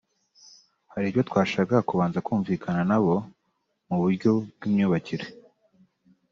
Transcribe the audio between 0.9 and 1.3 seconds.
hari ibyo